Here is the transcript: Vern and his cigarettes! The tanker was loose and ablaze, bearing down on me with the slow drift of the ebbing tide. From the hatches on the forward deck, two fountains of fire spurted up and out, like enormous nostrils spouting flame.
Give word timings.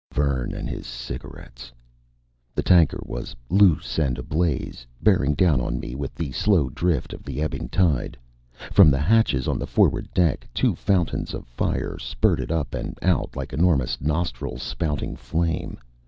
Vern 0.11 0.51
and 0.51 0.67
his 0.67 0.87
cigarettes! 0.87 1.71
The 2.55 2.63
tanker 2.63 3.03
was 3.05 3.35
loose 3.51 3.99
and 3.99 4.17
ablaze, 4.17 4.87
bearing 4.99 5.35
down 5.35 5.61
on 5.61 5.79
me 5.79 5.93
with 5.93 6.15
the 6.15 6.31
slow 6.31 6.71
drift 6.71 7.13
of 7.13 7.21
the 7.21 7.39
ebbing 7.39 7.69
tide. 7.69 8.17
From 8.71 8.89
the 8.89 8.97
hatches 8.97 9.47
on 9.47 9.59
the 9.59 9.67
forward 9.67 10.11
deck, 10.11 10.47
two 10.55 10.73
fountains 10.73 11.35
of 11.35 11.45
fire 11.45 11.99
spurted 11.99 12.51
up 12.51 12.73
and 12.73 12.97
out, 13.03 13.35
like 13.35 13.53
enormous 13.53 14.01
nostrils 14.01 14.63
spouting 14.63 15.15
flame. 15.15 15.77